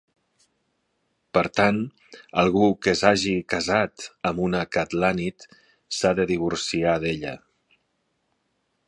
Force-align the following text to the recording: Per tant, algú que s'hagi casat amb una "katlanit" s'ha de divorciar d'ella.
Per 1.37 1.43
tant, 1.57 1.77
algú 2.43 2.63
que 2.85 2.95
s'hagi 3.01 3.35
casat 3.55 4.07
amb 4.31 4.43
una 4.47 4.63
"katlanit" 4.77 5.49
s'ha 5.99 6.15
de 6.21 6.27
divorciar 6.35 6.99
d'ella. 7.05 7.37